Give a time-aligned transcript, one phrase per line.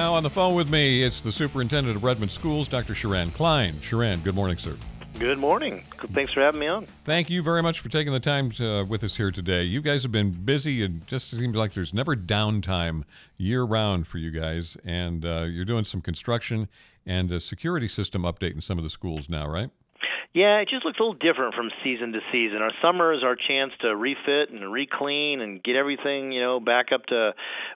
[0.00, 2.94] Now on the phone with me, it's the superintendent of Redmond Schools, Dr.
[2.94, 3.78] Charan Cline.
[3.82, 4.74] Charan, good morning, sir.
[5.18, 5.84] Good morning.
[6.14, 6.86] Thanks for having me on.
[7.04, 9.62] Thank you very much for taking the time to, uh, with us here today.
[9.62, 13.02] You guys have been busy, and just seems like there's never downtime
[13.36, 14.74] year round for you guys.
[14.86, 16.70] And uh, you're doing some construction
[17.04, 19.68] and a security system update in some of the schools now, right?
[20.32, 22.62] Yeah, it just looks a little different from season to season.
[22.62, 26.92] Our summer is our chance to refit and re-clean and get everything, you know, back
[26.94, 27.32] up to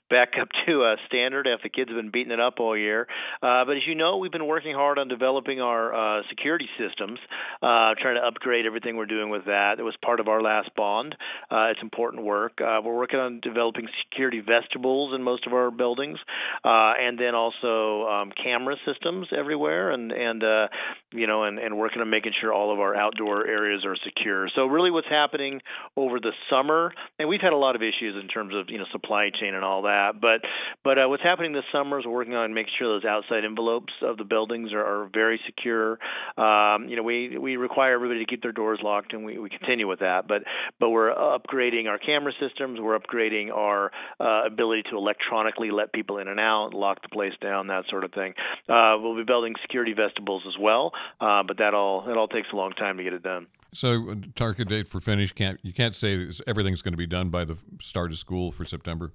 [0.09, 3.09] back up to a standard if the kids have been beating it up all year.
[3.43, 7.19] Uh, but as you know, we've been working hard on developing our uh, security systems,
[7.61, 9.81] uh, trying to upgrade everything we're doing with that.
[9.81, 11.17] It was part of our last bond.
[11.51, 12.61] Uh, it's important work.
[12.61, 16.21] Uh, we're working on developing security vestibules in most of our buildings,
[16.65, 20.69] uh, and then also um, camera systems everywhere, and and uh,
[21.11, 23.97] you know, and, and working on making sure sure all of our outdoor areas are
[24.05, 24.49] secure.
[24.55, 25.61] So really, what's happening
[25.97, 28.85] over the summer, and we've had a lot of issues in terms of you know
[28.93, 30.41] supply chain and all that, but
[30.83, 33.93] but uh, what's happening this summer is we're working on making sure those outside envelopes
[34.03, 35.99] of the buildings are, are very secure.
[36.37, 39.49] Um, you know, we we require everybody to keep their doors locked, and we, we
[39.49, 40.29] continue with that.
[40.29, 40.43] But
[40.79, 42.79] but we're upgrading our camera systems.
[42.81, 47.33] We're upgrading our uh, ability to electronically let people in and out, lock the place
[47.41, 48.35] down, that sort of thing.
[48.69, 52.49] Uh, we'll be building security vestibules as well, uh, but that all that all takes
[52.53, 53.47] a long time to get it done.
[53.73, 57.31] So, uh, target date for finish can't you can't say everything's going to be done
[57.31, 59.13] by the start of school for September.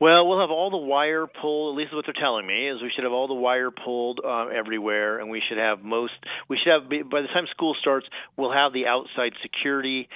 [0.00, 1.74] Well, we'll have all the wire pulled.
[1.74, 4.46] At least what they're telling me is we should have all the wire pulled uh,
[4.48, 6.12] everywhere, and we should have most.
[6.48, 10.08] We should have by the time school starts, we'll have the outside security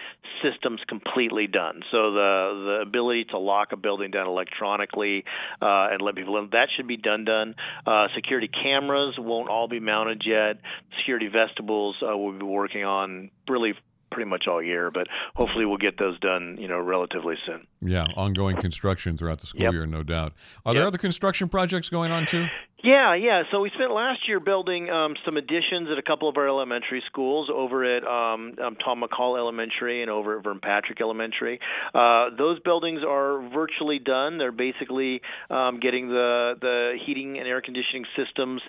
[0.43, 1.81] systems completely done.
[1.91, 5.25] So the the ability to lock a building down electronically
[5.63, 7.25] uh, and let people in that should be done.
[7.25, 7.55] Done.
[7.87, 10.61] Uh, security cameras won't all be mounted yet.
[10.99, 13.75] Security vestibules uh, we'll be working on really
[14.11, 17.67] pretty much all year, but hopefully we'll get those done, you know, relatively soon.
[17.81, 19.73] Yeah, ongoing construction throughout the school yep.
[19.73, 20.33] year, no doubt.
[20.65, 20.81] Are yep.
[20.81, 22.47] there other construction projects going on too?
[22.83, 23.43] Yeah, yeah.
[23.51, 27.03] So we spent last year building um, some additions at a couple of our elementary
[27.07, 31.61] schools over at um, um, Tom McCall Elementary and over at Vern Patrick Elementary.
[31.95, 34.39] Uh, those buildings are virtually done.
[34.39, 35.21] They're basically
[35.51, 38.63] um, getting the the heating and air conditioning systems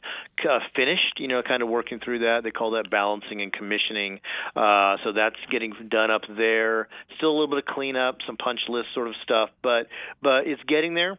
[0.44, 1.20] uh, finished.
[1.20, 2.42] You know, kind of working through that.
[2.44, 4.20] They call that balancing and commissioning.
[4.56, 6.90] Uh, so that's getting done up there.
[7.16, 9.88] Still a little bit of cleanup, some punch list sort of stuff, but
[10.22, 11.18] but it's getting there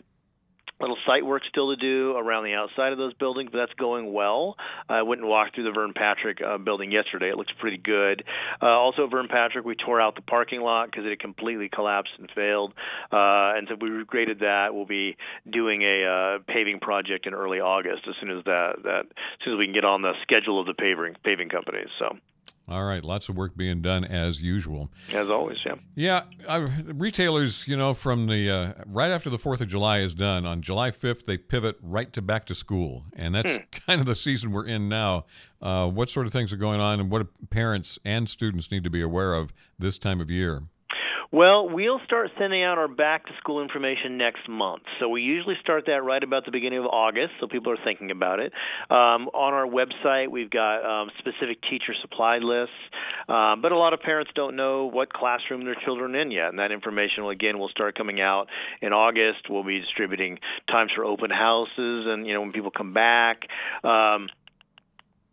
[0.80, 4.12] little site work still to do around the outside of those buildings, but that's going
[4.12, 4.56] well.
[4.88, 7.28] I went and walked through the Vern Patrick uh, building yesterday.
[7.28, 8.24] It looks pretty good.
[8.60, 12.12] Uh, also, Vern Patrick, we tore out the parking lot because it had completely collapsed
[12.18, 12.72] and failed,
[13.12, 14.74] uh, and so we regraded that.
[14.74, 15.16] We'll be
[15.50, 19.54] doing a uh, paving project in early August as soon as that that as soon
[19.54, 21.88] as we can get on the schedule of the paving paving companies.
[21.98, 22.16] So.
[22.68, 24.90] All right, lots of work being done as usual.
[25.12, 25.74] As always, yeah.
[25.94, 30.14] Yeah, I've, retailers, you know, from the uh, right after the Fourth of July is
[30.14, 33.62] done on July fifth, they pivot right to back to school, and that's hmm.
[33.86, 35.26] kind of the season we're in now.
[35.60, 38.90] Uh, what sort of things are going on, and what parents and students need to
[38.90, 40.62] be aware of this time of year?
[41.32, 44.82] Well, we'll start sending out our back to school information next month.
[45.00, 48.10] So we usually start that right about the beginning of August, so people are thinking
[48.10, 48.52] about it.
[48.90, 52.74] Um, on our website, we've got um, specific teacher supply lists,
[53.30, 56.50] um, but a lot of parents don't know what classroom their children are in yet,
[56.50, 58.48] and that information will again will start coming out
[58.82, 59.48] in August.
[59.48, 60.38] We'll be distributing
[60.70, 63.44] times for open houses, and you know when people come back.
[63.82, 64.28] Um,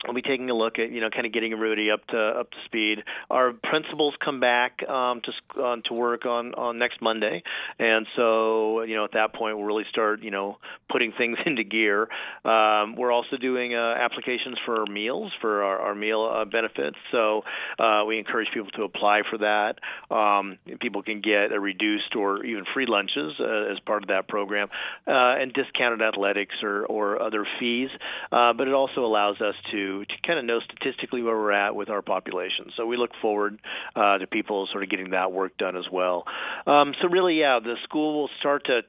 [0.05, 2.49] We'll be taking a look at you know kind of getting Rudy up to up
[2.51, 2.99] to speed.
[3.29, 7.43] Our principals come back um, to uh, to work on on next Monday,
[7.79, 10.57] and so you know at that point we'll really start you know
[10.89, 12.03] putting things into gear.
[12.45, 17.41] Um, we're also doing uh, applications for meals for our, our meal uh, benefits, so
[17.77, 19.79] uh, we encourage people to apply for that.
[20.15, 24.29] Um, people can get a reduced or even free lunches uh, as part of that
[24.29, 24.69] program,
[25.05, 27.89] uh, and discounted athletics or or other fees.
[28.31, 31.75] Uh, but it also allows us to to kind of know statistically where we're at
[31.75, 32.71] with our population.
[32.77, 33.59] So we look forward
[33.95, 36.25] uh, to people sort of getting that work done as well.
[36.65, 38.81] Um, so really, yeah, the school will start to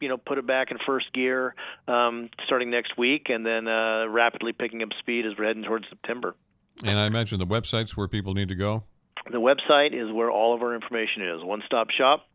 [0.00, 1.54] you know put it back in first gear
[1.86, 5.86] um, starting next week, and then uh, rapidly picking up speed as we're heading towards
[5.88, 6.34] September.
[6.82, 8.84] And I imagine the websites where people need to go.
[9.30, 11.44] The website is where all of our information is.
[11.44, 12.26] One stop shop.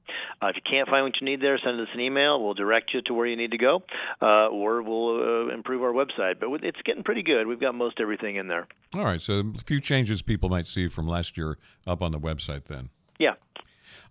[0.42, 2.44] Uh, if you can't find what you need there, send us an email.
[2.44, 3.84] We'll direct you to where you need to go,
[4.22, 6.40] uh, or we'll uh, improve our website.
[6.40, 7.48] But it's getting pretty good.
[7.48, 8.68] We've got most everything in there.
[8.94, 9.22] All right.
[9.22, 12.90] So a few changes people might see from last year up on the website then.
[13.20, 13.34] Yeah.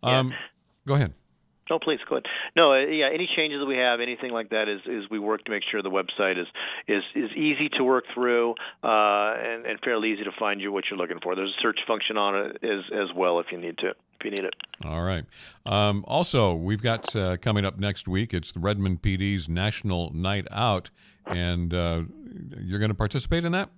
[0.03, 0.37] Um, yeah.
[0.87, 1.15] Go ahead.
[1.71, 2.27] Oh, please go ahead.
[2.57, 5.45] No, uh, yeah, any changes that we have, anything like that, is is we work
[5.45, 6.47] to make sure the website is
[6.87, 10.85] is is easy to work through uh, and and fairly easy to find you what
[10.91, 11.35] you're looking for.
[11.35, 14.31] There's a search function on it as as well if you need to if you
[14.31, 14.55] need it.
[14.85, 15.25] All right.
[15.67, 18.35] Um, also, we've got uh, coming up next week.
[18.35, 20.91] It's the Redmond PD's National Night Out,
[21.27, 22.05] and uh,
[22.59, 23.71] you're going to participate in that.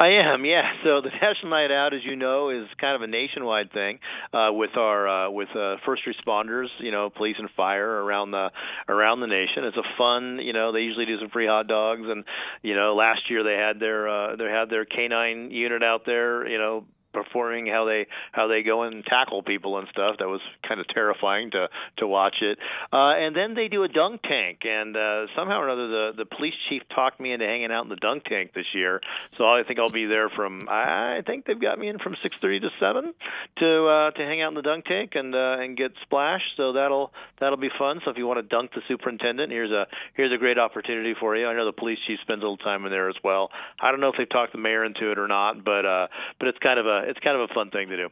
[0.00, 0.62] I am, yeah.
[0.82, 4.00] So the National Night Out, as you know, is kind of a nationwide thing
[4.32, 8.50] uh, with our uh, with uh, first responders, you know, police and fire around the
[8.88, 9.64] around the nation.
[9.64, 10.72] It's a fun, you know.
[10.72, 12.24] They usually do some free hot dogs, and
[12.62, 16.48] you know, last year they had their uh, they had their canine unit out there,
[16.48, 20.16] you know, performing how they how they go and tackle people and stuff.
[20.18, 21.68] That was kind of terrifying to
[21.98, 22.58] to watch it.
[22.92, 26.26] Uh, and then they do a dunk tank, and uh, somehow or another, the the
[26.26, 29.00] police chief talked me into hanging out in the dunk tank this year.
[29.38, 32.60] So I think I'll be there from I think they've got me in from 6:30
[32.62, 33.14] to 7
[33.58, 36.56] to uh, to hang out in the dunk tank and uh, and get splashed.
[36.56, 38.00] So that'll that'll be fun.
[38.04, 41.36] So if you want to dunk the superintendent, here's a here's a great opportunity for
[41.36, 41.46] you.
[41.46, 43.50] I know the police chief spends a little time in there as well.
[43.80, 46.06] I don't know if they've talked the mayor into it or not, but uh,
[46.38, 48.08] but it's kind of a it's kind of a fun thing to do.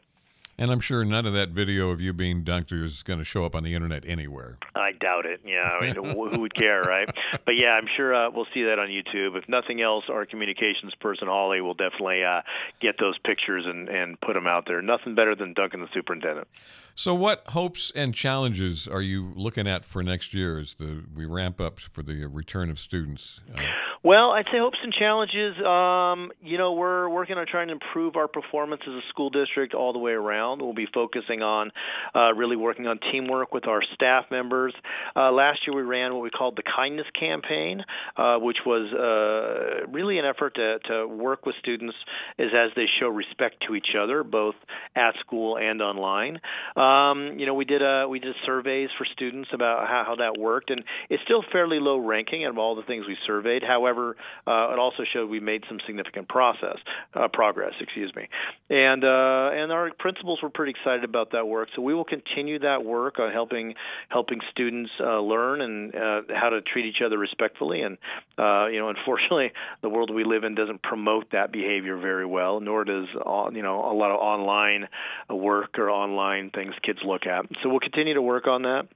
[0.57, 3.43] And I'm sure none of that video of you being dunked is going to show
[3.43, 4.57] up on the internet anywhere.
[4.75, 5.41] I doubt it.
[5.43, 7.09] Yeah, I mean, who would care, right?
[7.45, 9.35] But yeah, I'm sure uh, we'll see that on YouTube.
[9.35, 12.41] If nothing else, our communications person Holly will definitely uh,
[12.79, 14.81] get those pictures and and put them out there.
[14.81, 16.47] Nothing better than dunking the superintendent.
[16.95, 21.25] So, what hopes and challenges are you looking at for next year as the we
[21.25, 23.41] ramp up for the return of students?
[23.55, 23.61] Uh,
[24.03, 25.55] well, I'd say hopes and challenges.
[25.65, 29.73] Um, you know, we're working on trying to improve our performance as a school district
[29.73, 30.61] all the way around.
[30.61, 31.71] We'll be focusing on
[32.13, 34.73] uh, really working on teamwork with our staff members.
[35.15, 37.81] Uh, last year, we ran what we called the Kindness Campaign,
[38.17, 41.95] uh, which was uh, really an effort to, to work with students
[42.37, 44.55] as, as they show respect to each other, both
[44.97, 46.41] at school and online.
[46.83, 50.39] Um, you know, we did a we did surveys for students about how, how that
[50.39, 53.63] worked, and it's still fairly low ranking of all the things we surveyed.
[53.63, 54.15] However,
[54.47, 56.77] uh, it also showed we made some significant process
[57.13, 57.73] uh, progress.
[57.79, 58.27] Excuse me,
[58.69, 61.69] and uh, and our principals were pretty excited about that work.
[61.75, 63.75] So we will continue that work on helping
[64.09, 67.81] helping students uh, learn and uh, how to treat each other respectfully.
[67.81, 67.97] And
[68.37, 69.51] uh, you know, unfortunately,
[69.81, 73.07] the world we live in doesn't promote that behavior very well, nor does
[73.53, 74.87] you know a lot of online
[75.29, 77.45] work or online things kids look at.
[77.61, 78.87] So we'll continue to work on that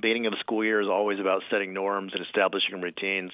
[0.00, 3.30] beginning of the school year is always about setting norms and establishing routines,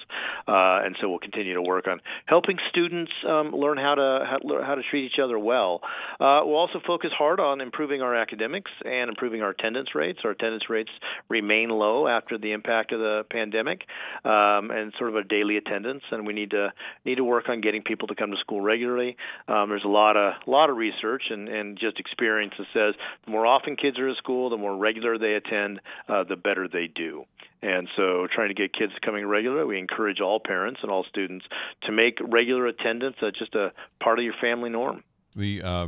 [0.47, 4.63] uh, and so we'll continue to work on helping students um, learn how to how,
[4.63, 5.81] how, to treat each other well.
[6.19, 10.19] Uh, we'll also focus hard on improving our academics and improving our attendance rates.
[10.23, 10.91] Our attendance rates
[11.29, 13.81] remain low after the impact of the pandemic,
[14.23, 16.73] um, and sort of a daily attendance, and we need to
[17.05, 19.17] need to work on getting people to come to school regularly.
[19.47, 23.31] Um, there's a lot of lot of research and, and just experience that says the
[23.31, 26.67] more often kids are at school, the more regular they attend, uh, the better better
[26.67, 27.25] they do.
[27.61, 31.45] And so, trying to get kids coming regular, we encourage all parents and all students
[31.83, 33.71] to make regular attendance uh, just a
[34.03, 35.03] part of your family norm.
[35.35, 35.87] The uh,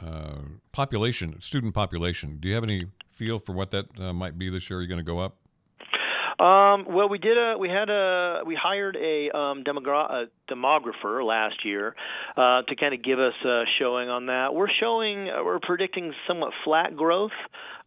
[0.00, 0.38] uh,
[0.72, 4.68] population, student population, do you have any feel for what that uh, might be this
[4.68, 4.80] year?
[4.80, 5.36] Are you going to go up?
[6.38, 11.24] Um, well, we did a we had a we hired a um, demogra- a demographer
[11.24, 11.94] last year
[12.36, 14.52] uh, to kind of give us a showing on that.
[14.52, 17.30] We're showing we're predicting somewhat flat growth.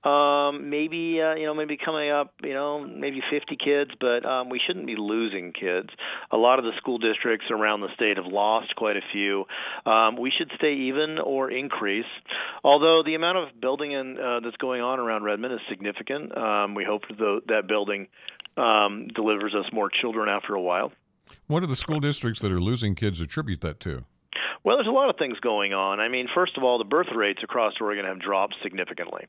[0.04, 4.50] Um, maybe uh, you know maybe coming up you know maybe 50 kids, but um,
[4.50, 5.90] we shouldn't be losing kids.
[6.32, 9.46] A lot of the school districts around the state have lost quite a few.
[9.86, 12.06] Um, we should stay even or increase.
[12.64, 16.76] Although the amount of building in, uh, that's going on around Redmond is significant, um,
[16.76, 18.08] we hope that that building
[18.56, 20.92] um, delivers us more children after a while.
[21.48, 24.06] What do the school districts that are losing kids attribute that to?
[24.64, 26.00] Well, there's a lot of things going on.
[26.00, 29.26] I mean, first of all, the birth rates across Oregon have dropped significantly,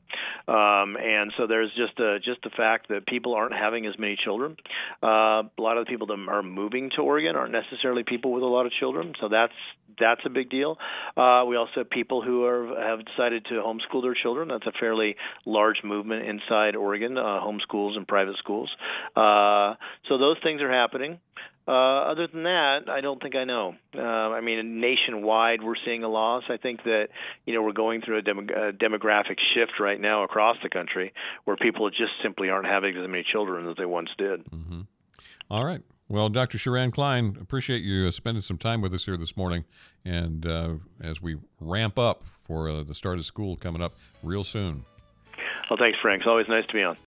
[0.47, 4.17] um, and so there's just a, just the fact that people aren't having as many
[4.23, 4.57] children.
[5.01, 8.43] Uh, a lot of the people that are moving to Oregon aren't necessarily people with
[8.43, 9.53] a lot of children, so that's
[9.99, 10.77] that's a big deal.
[11.17, 14.47] Uh, we also have people who are have decided to homeschool their children.
[14.47, 18.69] That's a fairly large movement inside Oregon, uh, homeschools and private schools.
[19.15, 19.75] Uh,
[20.07, 21.19] so those things are happening.
[21.69, 23.75] Uh, other than that, I don't think I know.
[23.95, 26.41] Uh, I mean, nationwide, we're seeing a loss.
[26.49, 27.09] I think that
[27.45, 31.13] you know we're going through a, dem- a demographic shift right now across the country,
[31.45, 34.45] where people just simply aren't having as many children as they once did.
[34.45, 34.81] Mm-hmm.
[35.51, 35.81] All right.
[36.07, 36.57] Well, Dr.
[36.57, 39.65] Charan Cline, appreciate you uh, spending some time with us here this morning,
[40.03, 44.43] and uh, as we ramp up for uh, the start of school coming up real
[44.43, 44.85] soon.
[45.69, 46.21] Well, thanks, Frank.
[46.21, 46.97] It's always nice to be on.